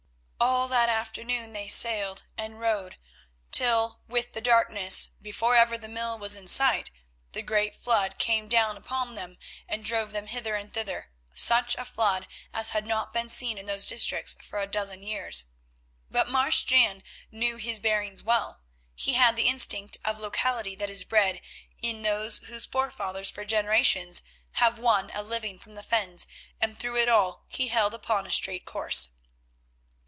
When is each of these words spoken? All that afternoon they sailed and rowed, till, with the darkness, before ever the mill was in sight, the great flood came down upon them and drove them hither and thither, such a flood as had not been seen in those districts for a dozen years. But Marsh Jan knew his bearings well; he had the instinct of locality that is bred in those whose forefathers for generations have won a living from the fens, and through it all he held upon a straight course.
All 0.43 0.67
that 0.67 0.89
afternoon 0.89 1.53
they 1.53 1.67
sailed 1.67 2.23
and 2.35 2.59
rowed, 2.59 2.95
till, 3.51 4.01
with 4.07 4.33
the 4.33 4.41
darkness, 4.41 5.09
before 5.21 5.55
ever 5.55 5.77
the 5.77 5.87
mill 5.87 6.17
was 6.17 6.35
in 6.35 6.47
sight, 6.47 6.89
the 7.33 7.43
great 7.43 7.75
flood 7.75 8.17
came 8.17 8.47
down 8.47 8.75
upon 8.75 9.13
them 9.13 9.37
and 9.67 9.85
drove 9.85 10.11
them 10.13 10.25
hither 10.25 10.55
and 10.55 10.73
thither, 10.73 11.11
such 11.35 11.75
a 11.75 11.85
flood 11.85 12.27
as 12.55 12.71
had 12.71 12.87
not 12.87 13.13
been 13.13 13.29
seen 13.29 13.59
in 13.59 13.67
those 13.67 13.85
districts 13.85 14.35
for 14.41 14.57
a 14.57 14.65
dozen 14.65 15.03
years. 15.03 15.43
But 16.09 16.27
Marsh 16.29 16.63
Jan 16.63 17.03
knew 17.31 17.57
his 17.57 17.77
bearings 17.77 18.23
well; 18.23 18.61
he 18.95 19.13
had 19.13 19.35
the 19.35 19.47
instinct 19.47 19.97
of 20.03 20.19
locality 20.19 20.73
that 20.75 20.89
is 20.89 21.03
bred 21.03 21.41
in 21.83 22.01
those 22.01 22.39
whose 22.39 22.65
forefathers 22.65 23.29
for 23.29 23.45
generations 23.45 24.23
have 24.53 24.79
won 24.79 25.11
a 25.13 25.21
living 25.21 25.59
from 25.59 25.73
the 25.73 25.83
fens, 25.83 26.25
and 26.59 26.79
through 26.79 26.97
it 26.97 27.09
all 27.09 27.45
he 27.47 27.67
held 27.67 27.93
upon 27.93 28.25
a 28.25 28.31
straight 28.31 28.65
course. 28.65 29.09